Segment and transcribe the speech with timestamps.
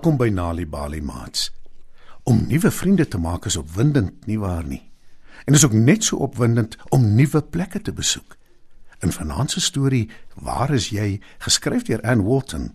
[0.00, 1.50] Welkom by Nali Bali Mats.
[2.24, 4.80] Om nuwe vriende te maak is opwindend, nie waar nie?
[5.44, 8.32] En is ook net so opwindend om nuwe plekke te besoek.
[9.04, 10.06] In vanaand se storie,
[10.40, 12.70] Waar is jy, geskryf deur Anne Walton,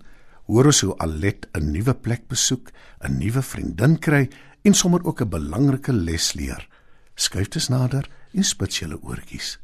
[0.46, 2.70] hoor ons hoe Alet 'n nuwe plek besoek,
[3.02, 4.30] 'n nuwe vriendin kry
[4.62, 6.68] en sommer ook 'n belangrike les leer.
[7.16, 9.58] Skuif dit nader en spits julle oortjies.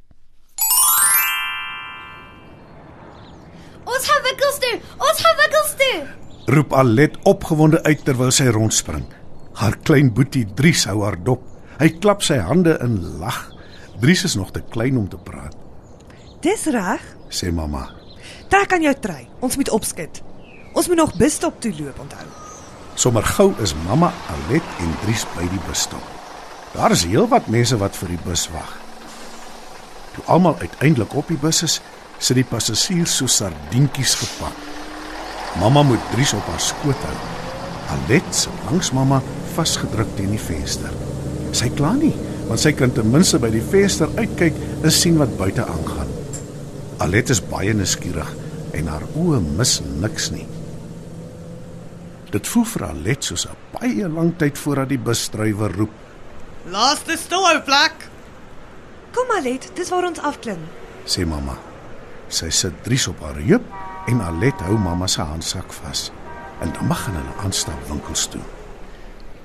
[3.86, 4.82] Ons gaan winkels toe.
[4.98, 6.21] Ons gaan winkels toe.
[6.46, 9.06] Roep Alet opgewonde uit terwyl sy rondspring.
[9.60, 11.44] Haar klein boetie Dries hou haar dop.
[11.80, 13.44] Hy klap sy hande in lag.
[14.02, 15.56] Dries is nog te klein om te praat,
[16.42, 17.02] Dis reg.
[17.30, 17.90] sê mamma.
[18.50, 19.28] Trek aan jou trui.
[19.40, 20.24] Ons moet opskit.
[20.74, 22.26] Ons moet nog busstop toe loop, onthou.
[22.96, 26.02] Sommer gou is mamma Alet en Dries by die busstop.
[26.74, 28.74] Daar is heelwat mense wat vir die bus wag.
[30.16, 31.82] Toe almal uiteindelik op die bus is,
[32.18, 34.71] sit die passasiers so sardientjies gepak.
[35.60, 37.18] Mamma moet Dries op haar skoot hou.
[37.92, 39.20] Alet sit langs mamma
[39.56, 40.94] vasgedruk teen die venster.
[41.56, 42.14] Sy kla nie,
[42.48, 46.08] want sy kan ten minste by die venster uitkyk en sien wat buite aangaan.
[47.04, 48.32] Alet is baie nuuskierig
[48.78, 50.48] en haar oë mis niks nie.
[52.32, 55.92] Dit voel vir Alet soos 'n baie lang tyd voordat die busdrywer roep.
[56.72, 58.08] Laaste stilhouplek.
[59.12, 60.60] Kom Alet, dis waar ons afklim.
[61.06, 61.58] sê mamma.
[62.30, 63.64] Sy sit Dries op haar heup
[64.06, 66.12] en Alet hou mamma se handsak vas.
[66.62, 68.42] En dan begin hulle aanstap winkels toe.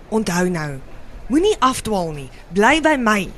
[0.09, 0.79] Onthou nou,
[1.27, 2.29] moenie afdwaal nie.
[2.53, 3.29] Bly by my.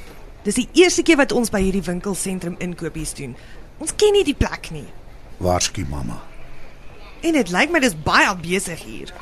[0.42, 3.36] Dis die eerste keer wat ons by hierdie winkelsentrum inkopies doen.
[3.78, 4.86] Ons ken nie die plek nie.
[5.42, 6.18] Waarsku mamma.
[7.22, 9.12] En dit lyk my dis baie besig hier.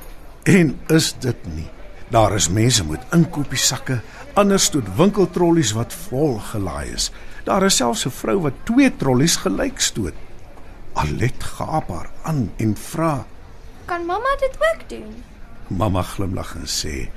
[0.49, 1.67] En is dit nie?
[2.13, 3.99] Daar is mense met inkopiesakke,
[4.39, 7.11] ander stoot winkeltrollies wat vol gelaai is.
[7.45, 10.15] Daar is selfs 'n vrou wat twee trollies gelyk stoot.
[10.97, 13.27] Alet gaap haar aan en vra.
[13.87, 15.13] Kan mamma dit ook doen?
[15.69, 17.11] Mamma glimlag en sê: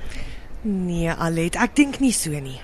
[0.62, 2.60] Nee, Alet, ek dink nie so nie.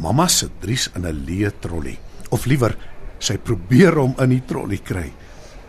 [0.00, 1.98] Mamma sit Dries in 'n leë trolly,
[2.30, 2.76] of liewer,
[3.18, 5.12] sy probeer hom in die trolly kry.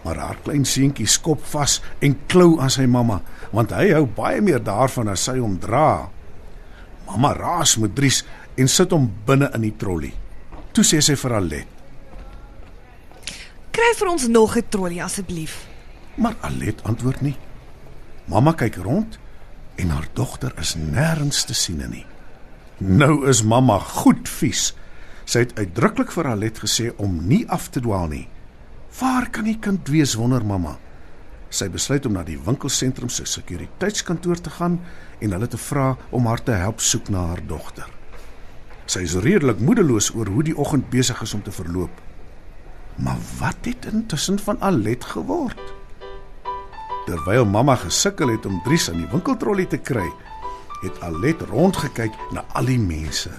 [0.04, 4.42] Maar haar klein seentjie skop vas en klou aan sy mamma, want hy hou baie
[4.42, 6.10] meer daarvan as sy hom dra.
[7.08, 8.24] Mamma raas met Dries
[8.58, 10.14] en sit hom binne in die trolly.
[10.74, 11.68] Toe sê sy vir Alet,
[13.74, 15.68] Kry vir ons nog 'n trolly asseblief.
[16.16, 17.38] maar Alet antwoord nie.
[18.26, 19.20] Mamma kyk rond
[19.76, 22.06] en haar dogter is nêrens te sien nie.
[22.78, 24.76] Nou is mamma goed vies.
[25.26, 28.28] Sy het uitdruklik vir Alet gesê om nie af te dwaal nie.
[29.00, 30.78] Waar kan die kind wees wonder mamma?
[31.50, 34.80] Sy besluit om na die winkelsentrum se sekuriteitskantoor te gaan
[35.20, 37.90] en hulle te vra om haar te help soek na haar dogter.
[38.86, 42.13] Sy is redelik moedeloos oor hoe die oggend besig is om te verloop.
[42.96, 45.74] Maar wat het intussen van Alet geword?
[47.06, 50.06] Terwyl mamma gesukkel het om Dries in die winkeltrollie te kry,
[50.84, 53.32] het Alet rondgekyk na al die mense.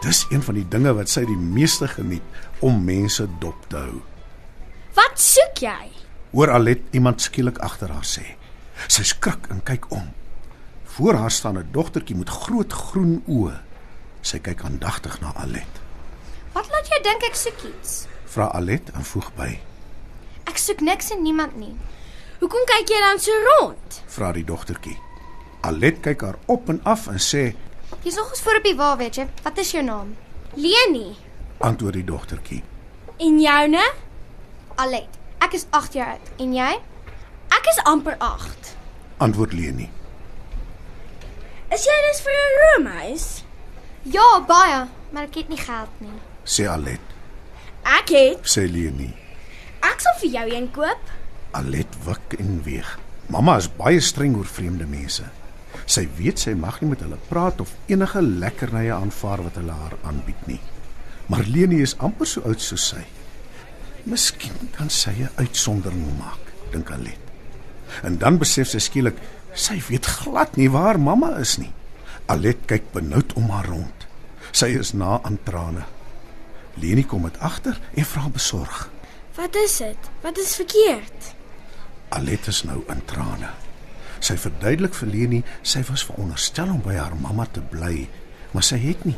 [0.00, 2.24] Dis een van die dinge wat sy die meeste geniet
[2.64, 4.00] om mense dop te hou.
[4.96, 5.90] Wat soek jy?
[6.32, 8.24] Hoor Alet iemand skielik agter haar sê.
[8.88, 10.08] Sy skrik en kyk om.
[10.96, 13.60] Voor haar staan 'n dogtertjie met groot groen oë.
[14.22, 15.74] Sy kyk aandagtig na Alet.
[16.52, 18.09] Wat laat jou dink ek soek iets?
[18.30, 19.50] Vra Alet en voeg by.
[20.50, 21.74] Ek soek niks en niemand nie.
[22.40, 24.00] Hoekom kyk jy dan so rond?
[24.14, 24.96] Vra die dogtertjie.
[25.66, 27.50] Alet kyk haar op en af en sê,
[28.04, 29.26] Jy's nog eens voor op die wa, weet jy.
[29.42, 30.14] Wat is jou naam?
[30.54, 31.16] Leni.
[31.60, 32.62] antwoord die dogtertjie.
[33.18, 33.82] En joune?
[34.80, 35.18] Alet.
[35.44, 36.30] Ek is 8 jaar oud.
[36.40, 36.70] En jy?
[37.52, 38.70] Ek is amper 8.
[39.18, 39.90] Antwoord Leni.
[41.74, 43.44] Is jy dus vir 'n roomhuis?
[44.02, 46.16] Ja, baie, maar ek het nie geld nie.
[46.44, 47.00] Sê Alet.
[47.86, 48.44] Ek het.
[48.44, 49.10] Sê Leni.
[49.86, 51.12] Ek sal vir jou een koop.
[51.56, 52.98] Alet wik en weeg.
[53.30, 55.24] Mamma is baie streng oor vreemde mense.
[55.90, 59.96] Sy weet sy mag nie met hulle praat of enige lekkernye aanvaar wat hulle haar
[60.02, 60.60] aanbied nie.
[61.30, 63.02] Maar Leni is amper so oud soos sy.
[64.04, 67.20] Miskien kan sy 'n uitsondering maak, dink Alet.
[68.02, 69.16] En dan besef sy skielik
[69.54, 71.72] sy weet glad nie waar mamma is nie.
[72.26, 74.06] Alet kyk benoud om haar rond.
[74.52, 75.84] Sy is na aan trane.
[76.74, 78.90] Leni kom dit agter en vra besorg.
[79.34, 80.10] Wat is dit?
[80.22, 81.34] Wat is verkeerd?
[82.08, 83.50] Alet is nou in trane.
[84.20, 88.08] Sy verduidelik vir Leni sy was veronderstel om by haar mamma te bly,
[88.52, 89.16] maar sy het nie.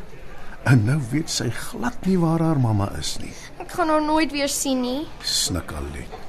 [0.69, 3.33] En nou weet sy glad nie waar haar mamma is nie.
[3.63, 5.01] Ek gaan haar nooit weer sien nie.
[5.27, 6.21] Snik Alet.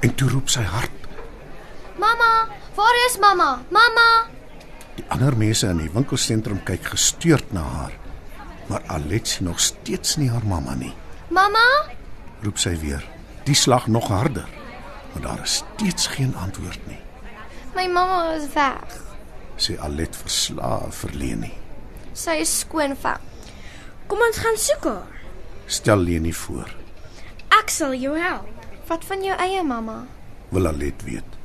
[0.00, 1.10] En toe roep sy hard.
[2.00, 2.30] Mamma,
[2.76, 3.50] waar is mamma?
[3.70, 4.08] Mamma!
[4.94, 7.98] Die ander mense in die winkelsentrum kyk gestuurd na haar.
[8.66, 10.92] Maar Alet sien nog steeds nie haar mamma nie.
[11.28, 11.64] Mamma?
[12.42, 13.04] Roep sy weer.
[13.44, 14.48] Die slag nog harder.
[15.12, 16.98] Maar daar is steeds geen antwoord nie.
[17.74, 19.02] My mamma is weg.
[19.56, 21.52] sê Alet verslae vir Leni.
[22.14, 23.20] Sy is skoon van.
[24.10, 25.20] Kom ons gaan soek haar.
[25.66, 26.70] Stel Leni voor.
[27.60, 28.50] Ek sal jou help.
[28.88, 30.02] Wat van jou eie mamma?
[30.50, 31.38] Wil Alet weet.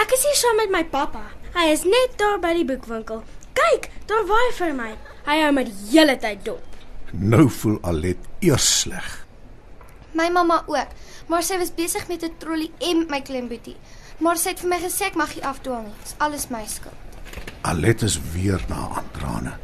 [0.00, 1.22] Ek is hier saam met my pappa.
[1.54, 3.22] Hy is net daar by die boekwinkel.
[3.58, 4.90] Kyk, daar waai vir my.
[5.30, 6.78] Hy hou my die hele tyd dop.
[7.14, 9.06] Nou voel Alet eers sleg.
[10.18, 10.94] My mamma ook,
[11.30, 13.76] maar sy was besig met 'n trolly en my klein boetie.
[14.18, 15.94] Maar sy het vir my gesê ek mag nie afdwaal nie.
[16.02, 16.94] Dis alles my skuld.
[17.62, 19.54] Alet is weer na aan trane.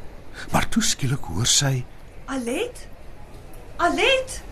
[0.53, 1.85] Maar toe skielik hoor sy
[2.27, 2.87] Alet?
[3.77, 4.43] Alet?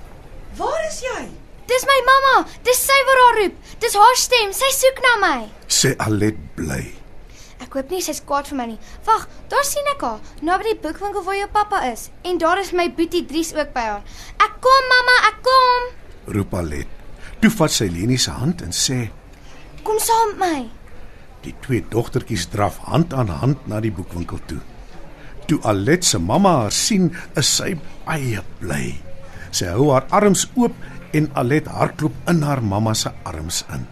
[0.57, 1.29] Waar is jy?
[1.67, 2.49] Dis my mamma.
[2.63, 3.55] Dis sy wat haar roep.
[3.81, 4.53] Dis haar stem.
[4.53, 5.49] Sy soek na my.
[5.69, 7.04] sê Alet bly.
[7.63, 8.81] Ek hoop nie sy's kwaad vir my nie.
[9.07, 12.09] Wag, daar sien ek haar, naby die boekwinkel waar jou pappa is.
[12.27, 14.05] En daar is my boetie Dries ook by haar.
[14.43, 15.91] Ek kom mamma, ek kom.
[16.35, 16.91] Roep Alet.
[17.43, 19.05] Toe vat sy Leni se hand en sê
[19.85, 20.61] Kom saam met my.
[21.45, 24.63] Die twee dogtertjies draf hand aan hand na die boekwinkel toe.
[25.45, 27.75] Toe Alet se mamma haar sien, is sy
[28.07, 28.95] baie bly.
[29.53, 30.73] Sy hou haar arms oop
[31.13, 33.85] en Alet hardloop in haar mamma se arms in.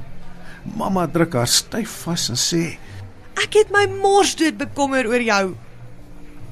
[0.79, 2.62] Mamma druk haar styf vas en sê:
[3.37, 5.55] Ek het my mors dood bekommer oor jou.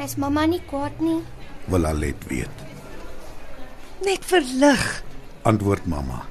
[0.01, 1.23] Is mamma nie kwaad nie?
[1.67, 2.57] "Wil Alet weet?"
[4.05, 5.03] Net verlig.
[5.43, 6.23] Antwoord mamma.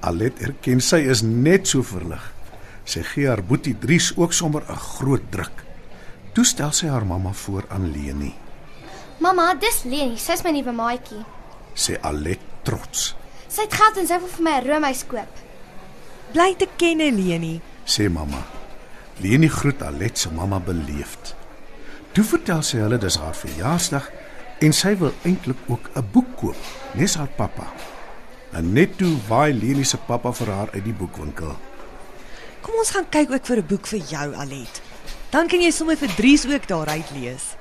[0.00, 2.32] Alet erken sy is net so verlig.
[2.84, 5.64] Sy gee haar boetie Dries ook sommer 'n groot druk.
[6.34, 8.34] Toe stel sy haar mamma voor aan Leni,
[9.18, 11.24] Mamma, dis Leni, sy's my nuwe maatjie.
[11.74, 13.14] sê Alet trots.
[13.48, 15.32] Sy het geld en sy wil vir my 'n roomys koop.
[16.32, 17.60] Bly te ken, Leni.
[17.84, 18.44] sê mamma.
[19.20, 21.34] Leni groet Alet se mamma beleefd.
[22.14, 24.04] Toe vertel sy hulle dis haar verjaarsdag
[24.62, 26.60] en sy wil eintlik ook 'n boek koop,
[26.94, 27.66] nes haar pappa.
[28.52, 31.56] En net toe waai Leni se pappa vir haar uit die boekwinkel.
[32.60, 34.82] Kom ons gaan kyk ook vir 'n boek vir jou, Alet.
[35.30, 37.56] Dan kan jy sommer vir Dries ook daaruit lees.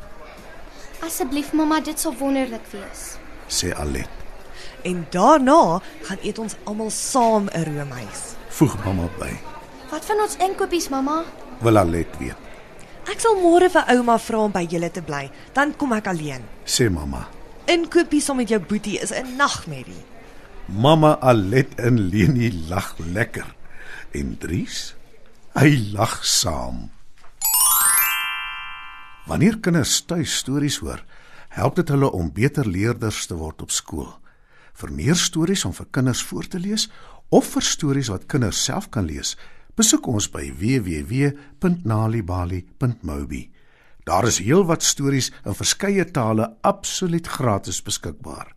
[0.99, 3.17] Asseblief mamma, dit sal wonderlik wees.
[3.47, 4.09] sê Alet.
[4.83, 8.35] En daarna gaan eet ons almal saam 'n roomys.
[8.49, 9.33] Voeg mamma by.
[9.89, 11.23] Wat van ons inkopies, mamma?
[11.61, 12.37] Wil Alet weet,
[13.07, 15.29] Ek sal môre vir ouma vra om by julle te bly.
[15.55, 16.43] Dan kom ek alleen.
[16.65, 17.27] sê mamma.
[17.67, 20.03] Inkopies saam met jou boetie is 'n nagmerrie.
[20.67, 23.55] Mamma Alet en Leni lag lekker.
[24.13, 24.95] En Dries,
[25.55, 26.89] hy lag saam.
[29.27, 31.03] Wanneer kinders tuis stories hoor,
[31.49, 34.19] help dit hulle om beter leerders te word op skool.
[34.73, 36.89] Vir meer stories om vir kinders voor te lees
[37.29, 39.37] of vir stories wat kinders self kan lees,
[39.77, 43.43] besoek ons by www.nalibali.mobi.
[44.07, 48.55] Daar is heelwat stories in verskeie tale absoluut gratis beskikbaar.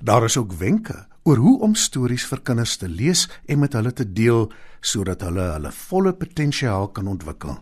[0.00, 3.92] Daar is ook wenke oor hoe om stories vir kinders te lees en met hulle
[3.92, 7.58] te deel sodat hulle hulle volle potensiaal kan ontwikkel.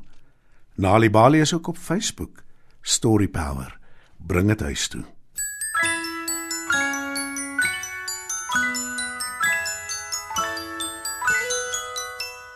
[0.81, 2.43] Nalibali is ook op Facebook.
[2.83, 3.79] Story Power.
[4.17, 5.05] Bring dit huis toe.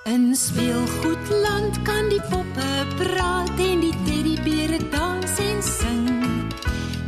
[0.04, 6.08] In speelgoedland kan die poppe praat en die teddybeere dans en sing.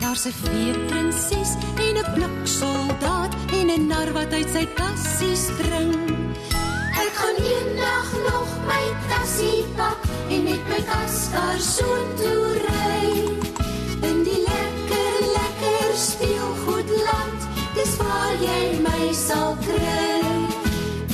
[0.01, 1.51] Daar's 'n feeprinses
[1.87, 5.95] en 'n bliksoldaat en 'n nar wat uit sy kassie spring.
[7.05, 13.05] Ek gaan eendag nog my tassie pak en met my kaskar soontoe ry.
[14.09, 17.41] In die lekker lekker speelgoedland,
[17.75, 20.25] dis waar jy my sal kry.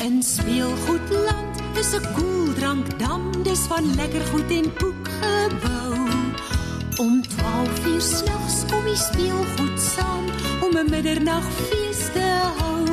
[0.07, 5.95] In speelgoedland Dis 'n koeldrankdam, dis van lekker goed en koek gebou.
[6.97, 10.25] Om 12 uur snags kom die speelgoed saam
[10.65, 12.85] om 'n middernagfees te hou.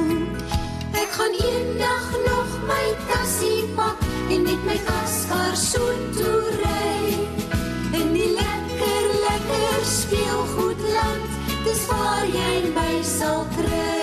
[1.04, 3.98] Ek gaan eendag nog my tassie pak
[4.30, 7.04] en met my kaskar soen toe ry.
[8.00, 11.30] In die lekker lekker speelgoedland,
[11.64, 13.99] dis waar jy my sal kry.